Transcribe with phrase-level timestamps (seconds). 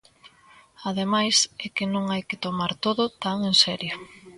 [0.89, 3.95] Ademais, é que non hai que tomar todo tan en serio.